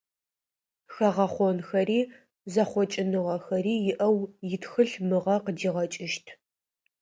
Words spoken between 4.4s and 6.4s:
итхылъ мыгъэ къыдигъэкӏыщт.